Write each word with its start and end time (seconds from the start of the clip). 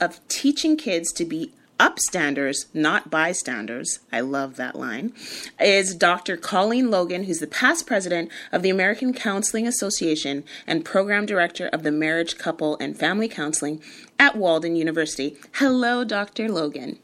of 0.00 0.20
teaching 0.28 0.76
kids 0.76 1.12
to 1.12 1.24
be 1.24 1.52
upstanders, 1.80 2.66
not 2.72 3.10
bystanders. 3.10 3.98
I 4.12 4.20
love 4.20 4.54
that 4.54 4.76
line. 4.76 5.12
Is 5.58 5.96
Dr. 5.96 6.36
Colleen 6.36 6.88
Logan, 6.88 7.24
who's 7.24 7.40
the 7.40 7.48
past 7.48 7.84
president 7.84 8.30
of 8.52 8.62
the 8.62 8.70
American 8.70 9.12
Counseling 9.12 9.66
Association 9.66 10.44
and 10.68 10.84
program 10.84 11.26
director 11.26 11.66
of 11.66 11.82
the 11.82 11.90
Marriage, 11.90 12.38
Couple, 12.38 12.76
and 12.78 12.96
Family 12.96 13.26
Counseling 13.26 13.82
at 14.20 14.36
Walden 14.36 14.76
University. 14.76 15.36
Hello, 15.54 16.04
Dr. 16.04 16.48
Logan. 16.48 17.00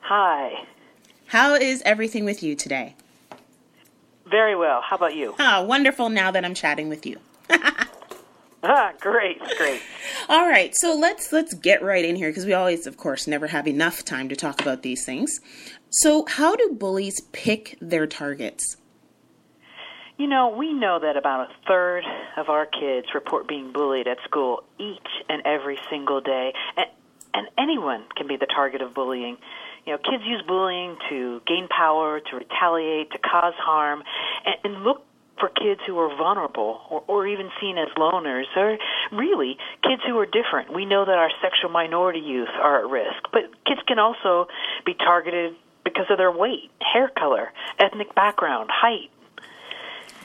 Hi. 0.00 0.64
How 1.26 1.52
is 1.56 1.82
everything 1.84 2.24
with 2.24 2.42
you 2.42 2.54
today? 2.54 2.94
Very 4.24 4.56
well. 4.56 4.80
How 4.80 4.96
about 4.96 5.14
you? 5.14 5.34
Ah, 5.38 5.62
wonderful 5.62 6.08
now 6.08 6.30
that 6.30 6.42
I'm 6.42 6.54
chatting 6.54 6.88
with 6.88 7.04
you. 7.04 7.20
ah, 8.66 8.92
great, 9.00 9.40
great. 9.56 9.80
All 10.28 10.48
right, 10.48 10.72
so 10.76 10.94
let's 10.94 11.32
let's 11.32 11.54
get 11.54 11.82
right 11.82 12.04
in 12.04 12.16
here 12.16 12.30
because 12.30 12.46
we 12.46 12.52
always, 12.52 12.86
of 12.86 12.96
course, 12.96 13.26
never 13.26 13.46
have 13.46 13.66
enough 13.66 14.04
time 14.04 14.28
to 14.28 14.36
talk 14.36 14.60
about 14.60 14.82
these 14.82 15.04
things. 15.04 15.40
So, 15.90 16.26
how 16.26 16.56
do 16.56 16.76
bullies 16.78 17.20
pick 17.32 17.78
their 17.80 18.06
targets? 18.06 18.76
You 20.18 20.26
know, 20.26 20.48
we 20.48 20.72
know 20.72 20.98
that 20.98 21.16
about 21.16 21.50
a 21.50 21.52
third 21.68 22.04
of 22.36 22.48
our 22.48 22.66
kids 22.66 23.08
report 23.14 23.46
being 23.46 23.70
bullied 23.72 24.08
at 24.08 24.16
school 24.24 24.64
each 24.78 25.08
and 25.28 25.42
every 25.44 25.78
single 25.90 26.20
day, 26.20 26.54
and, 26.76 26.86
and 27.34 27.48
anyone 27.58 28.04
can 28.16 28.26
be 28.26 28.36
the 28.36 28.46
target 28.46 28.80
of 28.80 28.94
bullying. 28.94 29.36
You 29.84 29.92
know, 29.92 29.98
kids 29.98 30.24
use 30.26 30.42
bullying 30.42 30.96
to 31.10 31.42
gain 31.46 31.68
power, 31.68 32.18
to 32.18 32.36
retaliate, 32.36 33.12
to 33.12 33.18
cause 33.18 33.54
harm, 33.58 34.02
and, 34.44 34.56
and 34.64 34.84
look 34.84 35.05
for 35.38 35.48
kids 35.48 35.80
who 35.86 35.98
are 35.98 36.08
vulnerable 36.16 36.80
or, 36.90 37.04
or 37.06 37.26
even 37.26 37.50
seen 37.60 37.78
as 37.78 37.88
loners 37.96 38.44
or 38.56 38.78
really 39.12 39.56
kids 39.82 40.02
who 40.06 40.18
are 40.18 40.26
different. 40.26 40.72
We 40.72 40.84
know 40.84 41.04
that 41.04 41.18
our 41.18 41.30
sexual 41.42 41.70
minority 41.70 42.20
youth 42.20 42.48
are 42.60 42.84
at 42.84 42.90
risk, 42.90 43.28
but 43.32 43.42
kids 43.66 43.80
can 43.86 43.98
also 43.98 44.48
be 44.84 44.94
targeted 44.94 45.54
because 45.84 46.06
of 46.10 46.18
their 46.18 46.32
weight, 46.32 46.70
hair 46.80 47.10
color, 47.16 47.52
ethnic 47.78 48.14
background, 48.14 48.70
height. 48.72 49.10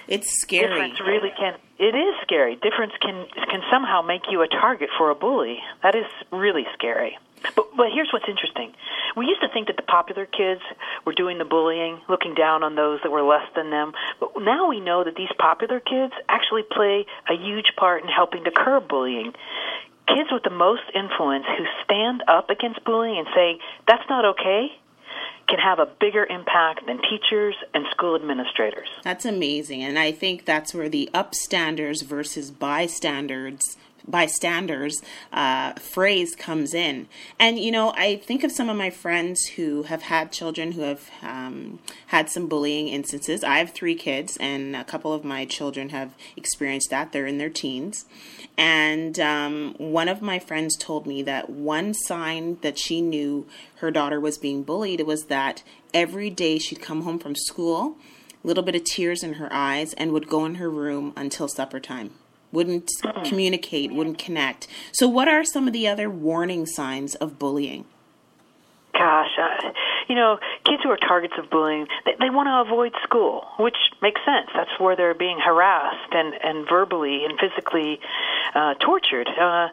It's 0.07 0.41
scary. 0.41 0.67
Difference 0.67 0.99
really 0.99 1.31
can. 1.37 1.55
It 1.77 1.95
is 1.95 2.15
scary. 2.23 2.55
Difference 2.55 2.93
can 3.01 3.25
can 3.49 3.61
somehow 3.71 4.01
make 4.01 4.23
you 4.29 4.41
a 4.41 4.47
target 4.47 4.89
for 4.97 5.09
a 5.09 5.15
bully. 5.15 5.59
That 5.83 5.95
is 5.95 6.05
really 6.31 6.65
scary. 6.73 7.17
But, 7.55 7.65
but 7.75 7.87
here's 7.93 8.09
what's 8.13 8.27
interesting. 8.27 8.73
We 9.15 9.25
used 9.25 9.41
to 9.41 9.49
think 9.49 9.67
that 9.67 9.77
the 9.77 9.83
popular 9.83 10.25
kids 10.25 10.61
were 11.05 11.13
doing 11.13 11.37
the 11.37 11.45
bullying, 11.45 11.99
looking 12.09 12.33
down 12.33 12.63
on 12.63 12.75
those 12.75 12.99
that 13.03 13.11
were 13.11 13.23
less 13.23 13.47
than 13.55 13.69
them. 13.69 13.93
But 14.19 14.31
now 14.39 14.67
we 14.67 14.79
know 14.79 15.03
that 15.03 15.15
these 15.15 15.31
popular 15.37 15.79
kids 15.79 16.13
actually 16.29 16.63
play 16.63 17.05
a 17.29 17.33
huge 17.35 17.73
part 17.77 18.03
in 18.03 18.09
helping 18.09 18.43
to 18.43 18.51
curb 18.51 18.87
bullying. 18.87 19.33
Kids 20.07 20.29
with 20.31 20.43
the 20.43 20.49
most 20.49 20.83
influence 20.93 21.45
who 21.57 21.65
stand 21.83 22.23
up 22.27 22.49
against 22.49 22.83
bullying 22.83 23.19
and 23.19 23.27
say, 23.33 23.59
that's 23.87 24.03
not 24.09 24.25
okay, 24.25 24.67
can 25.47 25.59
have 25.59 25.79
a 25.79 25.85
bigger 25.99 26.25
impact 26.25 26.85
than 26.87 26.99
teachers 27.01 27.55
and 27.73 27.85
school 27.91 28.15
administrators. 28.15 28.87
That's 29.03 29.25
amazing. 29.25 29.83
And 29.83 29.99
I 29.99 30.11
think 30.11 30.45
that's 30.45 30.73
where 30.73 30.89
the 30.89 31.09
upstanders 31.13 32.03
versus 32.03 32.51
bystanders 32.51 33.77
bystanders 34.07 35.01
uh, 35.31 35.73
phrase 35.73 36.35
comes 36.35 36.73
in. 36.73 37.07
And, 37.39 37.59
you 37.59 37.71
know, 37.71 37.93
I 37.95 38.17
think 38.17 38.43
of 38.43 38.51
some 38.51 38.69
of 38.69 38.77
my 38.77 38.89
friends 38.89 39.45
who 39.55 39.83
have 39.83 40.03
had 40.03 40.31
children 40.31 40.73
who 40.73 40.81
have 40.81 41.09
um, 41.21 41.79
had 42.07 42.29
some 42.29 42.47
bullying 42.47 42.87
instances. 42.87 43.43
I 43.43 43.57
have 43.57 43.71
three 43.71 43.95
kids, 43.95 44.37
and 44.39 44.75
a 44.75 44.83
couple 44.83 45.13
of 45.13 45.23
my 45.23 45.45
children 45.45 45.89
have 45.89 46.13
experienced 46.35 46.89
that. 46.89 47.11
They're 47.11 47.27
in 47.27 47.37
their 47.37 47.49
teens. 47.49 48.05
And 48.57 49.19
um, 49.19 49.75
one 49.77 50.07
of 50.07 50.21
my 50.21 50.39
friends 50.39 50.75
told 50.77 51.07
me 51.07 51.21
that 51.23 51.49
one 51.49 51.93
sign 51.93 52.57
that 52.61 52.77
she 52.77 53.01
knew 53.01 53.47
her 53.77 53.91
daughter 53.91 54.19
was 54.19 54.37
being 54.37 54.63
bullied 54.63 55.01
was 55.01 55.25
that 55.25 55.63
every 55.93 56.29
day 56.29 56.59
she'd 56.59 56.81
come 56.81 57.01
home 57.01 57.19
from 57.19 57.35
school, 57.35 57.95
little 58.43 58.63
bit 58.63 58.75
of 58.75 58.83
tears 58.83 59.23
in 59.23 59.33
her 59.33 59.51
eyes, 59.51 59.93
and 59.93 60.11
would 60.11 60.27
go 60.27 60.45
in 60.45 60.55
her 60.55 60.69
room 60.69 61.13
until 61.15 61.47
supper 61.47 61.79
time 61.79 62.11
wouldn't 62.51 62.89
communicate, 63.23 63.91
wouldn't 63.91 64.17
connect. 64.17 64.67
So, 64.91 65.07
what 65.07 65.27
are 65.27 65.43
some 65.43 65.67
of 65.67 65.73
the 65.73 65.87
other 65.87 66.09
warning 66.09 66.65
signs 66.65 67.15
of 67.15 67.39
bullying? 67.39 67.85
Gosh, 68.93 69.31
uh, 69.41 69.71
you 70.07 70.15
know, 70.15 70.37
kids 70.65 70.83
who 70.83 70.89
are 70.89 70.97
targets 70.97 71.33
of 71.37 71.49
bullying, 71.49 71.87
they, 72.05 72.11
they 72.19 72.29
want 72.29 72.47
to 72.47 72.69
avoid 72.69 72.91
school, 73.03 73.45
which 73.57 73.77
makes 74.01 74.19
sense. 74.25 74.49
That's 74.53 74.71
where 74.79 74.95
they're 74.95 75.13
being 75.13 75.39
harassed 75.39 76.11
and 76.11 76.33
and 76.43 76.67
verbally 76.67 77.23
and 77.25 77.39
physically 77.39 77.99
uh, 78.53 78.73
tortured. 78.75 79.29
Uh, 79.29 79.69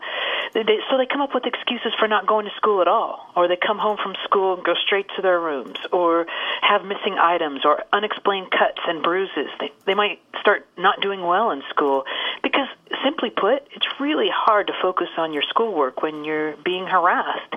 they, 0.55 0.65
so 0.91 0.97
they 0.97 1.07
come 1.07 1.21
up 1.21 1.35
with 1.35 1.47
excuses 1.47 1.93
for 1.99 2.09
not 2.09 2.27
going 2.27 2.47
to 2.47 2.53
school 2.57 2.81
at 2.81 2.89
all, 2.89 3.31
or 3.37 3.49
they 3.49 3.57
come 3.57 3.79
home 3.79 3.97
from 4.03 4.15
school 4.25 4.55
and 4.55 4.65
go 4.65 4.75
straight 4.75 5.07
to 5.17 5.23
their 5.23 5.41
rooms, 5.41 5.77
or 5.93 6.27
have 6.63 6.85
missing 6.85 7.17
items 7.21 7.65
or 7.65 7.85
unexplained 7.93 8.51
cuts 8.51 8.81
and 8.87 9.03
bruises. 9.03 9.49
They 9.61 9.73
they 9.87 9.95
might 9.95 10.21
start 10.41 10.67
not 10.77 11.01
doing 11.01 11.23
well 11.23 11.51
in 11.51 11.63
school 11.71 12.05
because, 12.43 12.69
simply 13.05 13.31
put, 13.31 13.67
it's 13.75 13.87
really 14.01 14.29
hard 14.33 14.67
to 14.69 14.73
focus 14.81 15.09
on 15.17 15.33
your 15.33 15.43
schoolwork 15.49 16.03
when 16.03 16.25
you're 16.25 16.57
being 16.65 16.87
harassed. 16.87 17.55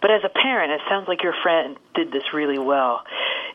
But 0.00 0.10
as 0.10 0.22
a 0.24 0.28
parent, 0.28 0.72
it 0.72 0.80
sounds 0.88 1.08
like 1.08 1.22
your 1.22 1.34
friend 1.42 1.76
did 1.94 2.10
this 2.12 2.32
really 2.32 2.58
well. 2.58 3.04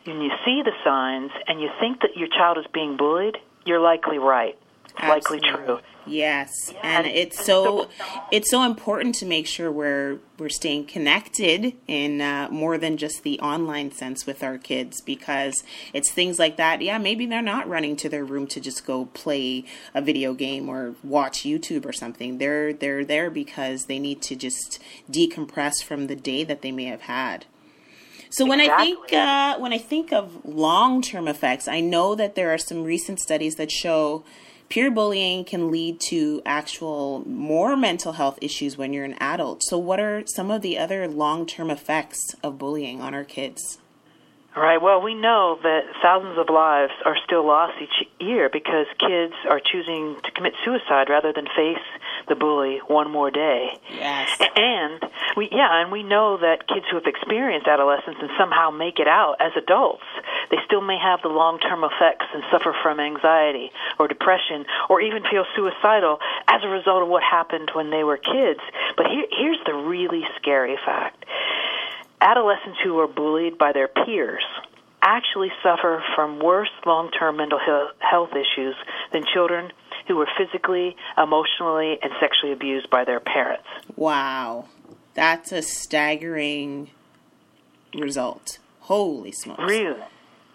When 0.03 0.21
you 0.21 0.31
see 0.45 0.61
the 0.63 0.73
signs 0.83 1.31
and 1.47 1.59
you 1.59 1.69
think 1.79 2.01
that 2.01 2.15
your 2.15 2.27
child 2.27 2.57
is 2.57 2.65
being 2.71 2.97
bullied, 2.97 3.37
you're 3.65 3.79
likely 3.79 4.19
right. 4.19 4.57
Absolutely. 4.97 5.49
Likely 5.49 5.65
true. 5.65 5.79
Yes, 6.07 6.71
and 6.83 7.07
it's 7.07 7.43
so 7.43 7.89
it's 8.31 8.51
so 8.51 8.63
important 8.63 9.15
to 9.15 9.25
make 9.25 9.47
sure 9.47 9.71
we're 9.71 10.19
we're 10.37 10.49
staying 10.49 10.85
connected 10.85 11.73
in 11.87 12.21
uh, 12.21 12.47
more 12.51 12.77
than 12.77 12.97
just 12.97 13.23
the 13.23 13.39
online 13.39 13.91
sense 13.91 14.27
with 14.27 14.43
our 14.43 14.59
kids 14.59 15.01
because 15.01 15.63
it's 15.93 16.11
things 16.11 16.37
like 16.37 16.57
that. 16.57 16.81
Yeah, 16.81 16.99
maybe 16.99 17.25
they're 17.25 17.41
not 17.41 17.67
running 17.67 17.95
to 17.97 18.09
their 18.09 18.23
room 18.23 18.45
to 18.47 18.59
just 18.59 18.85
go 18.85 19.05
play 19.05 19.65
a 19.95 20.01
video 20.01 20.33
game 20.33 20.69
or 20.69 20.93
watch 21.03 21.39
YouTube 21.39 21.85
or 21.85 21.93
something. 21.93 22.37
They're 22.37 22.71
they're 22.71 23.03
there 23.03 23.31
because 23.31 23.85
they 23.85 23.97
need 23.97 24.21
to 24.23 24.35
just 24.35 24.79
decompress 25.11 25.83
from 25.83 26.05
the 26.05 26.15
day 26.15 26.43
that 26.43 26.61
they 26.61 26.71
may 26.71 26.85
have 26.85 27.01
had. 27.01 27.45
So 28.29 28.45
when 28.45 28.59
exactly. 28.59 28.91
I 28.91 28.95
think 28.95 29.13
uh, 29.13 29.57
when 29.59 29.73
I 29.73 29.77
think 29.77 30.13
of 30.13 30.45
long 30.45 31.01
term 31.01 31.27
effects, 31.27 31.67
I 31.67 31.79
know 31.79 32.13
that 32.13 32.35
there 32.35 32.53
are 32.53 32.57
some 32.59 32.83
recent 32.83 33.19
studies 33.19 33.55
that 33.55 33.71
show 33.71 34.23
peer 34.69 34.91
bullying 34.91 35.45
can 35.45 35.71
lead 35.71 35.99
to 36.09 36.41
actual 36.45 37.23
more 37.27 37.75
mental 37.75 38.13
health 38.13 38.39
issues 38.41 38.77
when 38.77 38.93
you're 38.93 39.05
an 39.05 39.17
adult. 39.19 39.63
So, 39.63 39.77
what 39.77 39.99
are 39.99 40.23
some 40.25 40.51
of 40.51 40.61
the 40.61 40.77
other 40.77 41.07
long 41.07 41.45
term 41.45 41.69
effects 41.69 42.35
of 42.43 42.57
bullying 42.57 43.01
on 43.01 43.13
our 43.13 43.23
kids? 43.23 43.79
Right. 44.55 44.81
Well, 44.81 45.01
we 45.01 45.15
know 45.15 45.59
that 45.63 45.81
thousands 46.01 46.37
of 46.37 46.47
lives 46.49 46.93
are 47.03 47.17
still 47.25 47.45
lost 47.45 47.73
each 47.81 48.07
year 48.21 48.49
because 48.49 48.85
kids 48.99 49.33
are 49.49 49.59
choosing 49.59 50.15
to 50.23 50.31
commit 50.31 50.53
suicide 50.63 51.09
rather 51.09 51.33
than 51.33 51.45
face 51.53 51.83
the 52.29 52.35
bully 52.35 52.79
one 52.87 53.11
more 53.11 53.29
day. 53.29 53.77
Yes. 53.91 54.39
And 54.55 55.03
we 55.35 55.49
yeah, 55.51 55.81
and 55.81 55.91
we 55.91 56.03
know 56.03 56.37
that 56.37 56.69
kids 56.69 56.85
who 56.89 56.95
have 56.95 57.05
experienced 57.05 57.67
adolescence 57.67 58.15
and 58.21 58.29
somehow 58.39 58.71
make 58.71 58.97
it 58.99 59.09
out 59.09 59.35
as 59.41 59.51
adults, 59.57 60.05
they 60.51 60.57
still 60.65 60.81
may 60.81 60.97
have 61.01 61.21
the 61.21 61.29
long-term 61.29 61.83
effects 61.83 62.25
and 62.33 62.43
suffer 62.51 62.75
from 62.81 62.99
anxiety 62.99 63.71
or 63.99 64.07
depression 64.07 64.65
or 64.89 65.01
even 65.01 65.23
feel 65.29 65.45
suicidal 65.55 66.19
as 66.47 66.61
a 66.63 66.67
result 66.67 67.03
of 67.03 67.09
what 67.09 67.23
happened 67.23 67.71
when 67.73 67.89
they 67.89 68.03
were 68.03 68.17
kids. 68.17 68.59
But 68.97 69.07
here, 69.07 69.25
here's 69.31 69.59
the 69.65 69.73
really 69.73 70.23
scary 70.37 70.77
fact 70.85 71.25
adolescents 72.21 72.79
who 72.83 72.97
are 72.99 73.07
bullied 73.07 73.57
by 73.57 73.71
their 73.71 73.87
peers 73.87 74.43
actually 75.01 75.51
suffer 75.61 76.03
from 76.15 76.39
worse 76.39 76.71
long 76.85 77.11
term 77.11 77.37
mental 77.37 77.59
health 77.99 78.31
issues 78.31 78.75
than 79.13 79.23
children 79.33 79.71
who 80.07 80.15
were 80.15 80.27
physically, 80.37 80.95
emotionally, 81.17 81.97
and 82.01 82.11
sexually 82.19 82.51
abused 82.51 82.89
by 82.89 83.03
their 83.03 83.19
parents. 83.19 83.67
Wow. 83.95 84.67
That's 85.13 85.51
a 85.51 85.61
staggering 85.61 86.89
result. 87.93 88.59
Holy 88.81 89.31
smokes. 89.31 89.63
Really? 89.63 90.01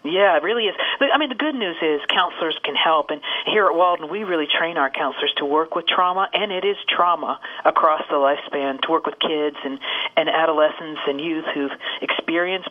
Yeah, 0.02 0.36
it 0.36 0.42
really 0.42 0.64
is. 0.64 0.74
I 1.00 1.18
mean, 1.18 1.28
the 1.28 1.34
good 1.34 1.54
news 1.54 1.76
is 1.82 2.00
counselors 2.08 2.56
can 2.64 2.74
help, 2.74 3.10
and 3.10 3.20
here 3.44 3.66
at 3.66 3.74
Walden, 3.74 4.08
we 4.08 4.24
really 4.24 4.46
train 4.46 4.78
our 4.78 4.88
counselors 4.88 5.32
to 5.36 5.44
work 5.44 5.74
with 5.74 5.86
trauma, 5.86 6.26
and 6.32 6.50
it 6.50 6.64
is 6.64 6.76
trauma 6.88 7.38
across 7.66 8.00
the 8.08 8.16
lifespan 8.16 8.80
to 8.80 8.90
work 8.90 9.04
with 9.04 9.18
kids 9.18 9.56
and 9.62 9.78
and 10.16 10.30
adolescents 10.30 11.00
and 11.06 11.20
youth 11.20 11.44
who've 11.52 11.70
experienced 12.00 12.19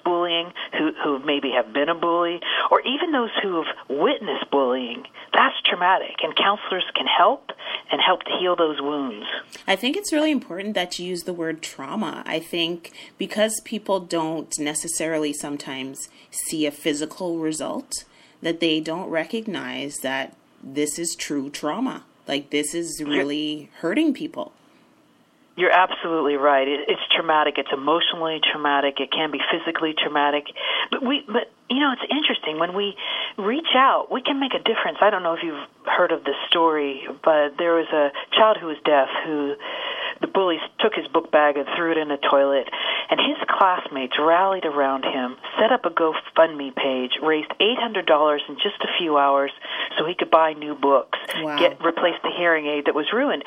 bullying, 0.03 0.53
who 0.77 0.91
who 1.03 1.19
maybe 1.19 1.51
have 1.51 1.73
been 1.73 1.89
a 1.89 1.95
bully, 1.95 2.39
or 2.71 2.81
even 2.81 3.11
those 3.11 3.31
who 3.41 3.63
have 3.63 3.75
witnessed 3.89 4.49
bullying. 4.51 5.05
That's 5.33 5.55
traumatic, 5.63 6.17
and 6.23 6.35
counselors 6.35 6.85
can 6.95 7.07
help 7.07 7.51
and 7.91 8.01
help 8.01 8.23
to 8.23 8.31
heal 8.39 8.55
those 8.55 8.81
wounds. 8.81 9.25
I 9.67 9.75
think 9.75 9.97
it's 9.97 10.13
really 10.13 10.31
important 10.31 10.75
that 10.75 10.99
you 10.99 11.07
use 11.07 11.23
the 11.23 11.33
word 11.33 11.61
trauma. 11.61 12.23
I 12.25 12.39
think 12.39 12.91
because 13.17 13.61
people 13.65 13.99
don't 13.99 14.53
necessarily 14.59 15.33
sometimes 15.33 16.09
see 16.31 16.65
a 16.65 16.71
physical 16.71 17.39
result 17.39 18.03
that 18.41 18.59
they 18.59 18.79
don't 18.79 19.09
recognize 19.09 19.97
that 19.97 20.35
this 20.63 20.99
is 20.99 21.15
true 21.15 21.49
trauma. 21.49 22.03
Like 22.27 22.51
this 22.51 22.73
is 22.73 23.01
really 23.03 23.69
hurting 23.79 24.13
people. 24.13 24.53
You're 25.59 25.75
absolutely 25.75 26.35
right. 26.35 26.65
It, 26.65 26.87
it's 26.87 27.01
traumatic. 27.11 27.55
It's 27.57 27.71
emotionally 27.73 28.39
traumatic. 28.39 29.01
It 29.01 29.11
can 29.11 29.29
be 29.29 29.39
physically 29.51 29.93
traumatic. 29.93 30.45
But 30.89 31.03
we, 31.03 31.25
but 31.27 31.51
you 31.69 31.79
know, 31.79 31.91
it's 31.91 32.07
interesting 32.09 32.59
when 32.59 32.73
we 32.73 32.95
reach 33.37 33.75
out, 33.75 34.07
we 34.09 34.21
can 34.21 34.39
make 34.39 34.53
a 34.53 34.63
difference. 34.63 34.99
I 35.01 35.09
don't 35.09 35.21
know 35.21 35.33
if 35.33 35.43
you've 35.43 35.67
heard 35.83 36.13
of 36.13 36.23
this 36.23 36.39
story, 36.47 37.03
but 37.25 37.59
there 37.59 37.75
was 37.75 37.91
a 37.91 38.11
child 38.31 38.55
who 38.55 38.67
was 38.67 38.77
deaf 38.85 39.09
who 39.25 39.55
the 40.21 40.27
bullies 40.27 40.61
took 40.79 40.93
his 40.95 41.07
book 41.07 41.29
bag 41.29 41.57
and 41.57 41.67
threw 41.75 41.91
it 41.91 41.97
in 41.97 42.07
the 42.07 42.17
toilet, 42.17 42.67
and 43.09 43.19
his 43.19 43.37
classmates 43.49 44.15
rallied 44.19 44.65
around 44.65 45.03
him, 45.03 45.35
set 45.59 45.71
up 45.71 45.85
a 45.85 45.89
GoFundMe 45.89 46.75
page, 46.75 47.19
raised 47.21 47.51
$800 47.59 48.39
in 48.47 48.55
just 48.55 48.79
a 48.81 48.87
few 48.97 49.17
hours 49.17 49.51
so 49.97 50.05
he 50.05 50.15
could 50.15 50.31
buy 50.31 50.53
new 50.53 50.75
books, 50.75 51.17
wow. 51.37 51.57
get 51.57 51.83
replace 51.83 52.15
the 52.23 52.31
hearing 52.35 52.67
aid 52.67 52.85
that 52.85 52.95
was 52.95 53.07
ruined. 53.13 53.43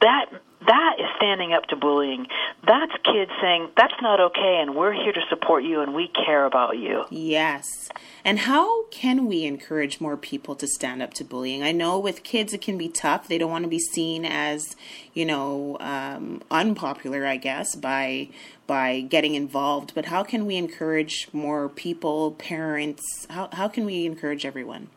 That 0.00 0.26
that 0.66 0.96
is 0.98 1.06
standing 1.16 1.52
up 1.52 1.64
to 1.66 1.76
bullying. 1.76 2.26
That's 2.66 2.92
kids 3.04 3.30
saying, 3.40 3.70
that's 3.76 3.94
not 4.00 4.20
okay, 4.20 4.58
and 4.60 4.74
we're 4.74 4.92
here 4.92 5.12
to 5.12 5.20
support 5.28 5.64
you, 5.64 5.80
and 5.80 5.94
we 5.94 6.08
care 6.08 6.44
about 6.44 6.78
you. 6.78 7.04
Yes. 7.10 7.90
And 8.24 8.38
how 8.40 8.86
can 8.86 9.26
we 9.26 9.44
encourage 9.44 10.00
more 10.00 10.16
people 10.16 10.54
to 10.56 10.66
stand 10.66 11.02
up 11.02 11.12
to 11.14 11.24
bullying? 11.24 11.62
I 11.62 11.72
know 11.72 11.98
with 11.98 12.22
kids 12.22 12.54
it 12.54 12.62
can 12.62 12.78
be 12.78 12.88
tough. 12.88 13.28
They 13.28 13.36
don't 13.36 13.50
want 13.50 13.64
to 13.64 13.68
be 13.68 13.78
seen 13.78 14.24
as, 14.24 14.76
you 15.12 15.26
know, 15.26 15.76
um, 15.80 16.42
unpopular, 16.50 17.26
I 17.26 17.36
guess, 17.36 17.74
by 17.76 18.28
by 18.66 19.02
getting 19.02 19.34
involved. 19.34 19.94
But 19.94 20.06
how 20.06 20.22
can 20.22 20.46
we 20.46 20.56
encourage 20.56 21.28
more 21.34 21.68
people, 21.68 22.32
parents? 22.32 23.26
How 23.28 23.50
how 23.52 23.68
can 23.68 23.84
we 23.84 24.06
encourage 24.06 24.46
everyone? 24.46 24.88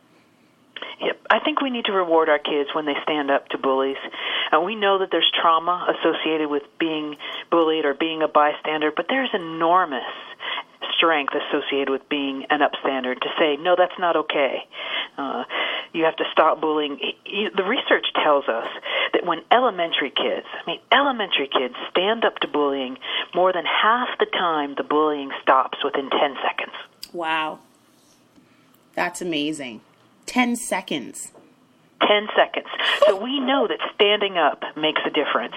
Yep. 1.00 1.20
I 1.30 1.38
think 1.40 1.60
we 1.60 1.70
need 1.70 1.84
to 1.84 1.92
reward 1.92 2.28
our 2.28 2.38
kids 2.38 2.70
when 2.74 2.86
they 2.86 2.94
stand 3.02 3.30
up 3.30 3.48
to 3.48 3.58
bullies. 3.58 3.98
Uh, 4.52 4.60
we 4.64 4.74
know 4.74 4.98
that 4.98 5.08
there's 5.10 5.30
trauma 5.40 5.86
associated 5.98 6.48
with 6.48 6.62
being 6.78 7.16
bullied 7.50 7.84
or 7.84 7.94
being 7.94 8.22
a 8.22 8.28
bystander, 8.28 8.90
but 8.94 9.06
there's 9.08 9.30
enormous 9.32 10.02
strength 10.96 11.32
associated 11.34 11.90
with 11.90 12.08
being 12.08 12.44
an 12.50 12.60
upstander 12.60 13.14
to 13.14 13.28
say, 13.38 13.56
no, 13.56 13.74
that's 13.76 13.98
not 13.98 14.16
okay. 14.16 14.66
Uh, 15.16 15.44
you 15.92 16.04
have 16.04 16.16
to 16.16 16.24
stop 16.32 16.60
bullying. 16.60 16.98
The 17.24 17.64
research 17.64 18.06
tells 18.22 18.48
us 18.48 18.66
that 19.12 19.24
when 19.24 19.40
elementary 19.50 20.10
kids, 20.10 20.46
I 20.52 20.66
mean, 20.66 20.80
elementary 20.92 21.48
kids 21.48 21.74
stand 21.90 22.24
up 22.24 22.36
to 22.40 22.48
bullying, 22.48 22.98
more 23.34 23.52
than 23.52 23.64
half 23.64 24.08
the 24.18 24.26
time 24.26 24.74
the 24.76 24.82
bullying 24.82 25.30
stops 25.42 25.78
within 25.84 26.10
10 26.10 26.36
seconds. 26.42 26.74
Wow. 27.12 27.60
That's 28.94 29.22
amazing. 29.22 29.80
10 30.26 30.56
seconds. 30.56 31.32
10 32.08 32.28
seconds. 32.34 32.66
So 33.06 33.22
we 33.22 33.38
know 33.38 33.68
that 33.68 33.78
standing 33.94 34.38
up 34.38 34.64
makes 34.76 35.02
a 35.06 35.10
difference. 35.10 35.54